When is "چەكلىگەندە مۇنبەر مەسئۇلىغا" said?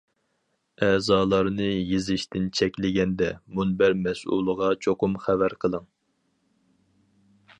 2.59-4.71